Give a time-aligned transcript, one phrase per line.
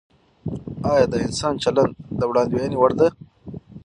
[0.91, 3.09] آیا د انسان چلند د وړاندوینې وړ دی؟